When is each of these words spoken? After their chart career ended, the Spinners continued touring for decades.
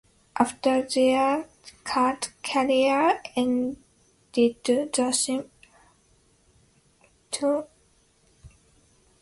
After 0.35 0.81
their 0.81 1.45
chart 1.85 2.31
career 2.43 3.21
ended, 3.35 3.77
the 4.33 4.55
Spinners 4.63 5.25
continued 5.27 5.51
touring 7.29 7.61
for 7.61 7.61
decades. 7.61 7.69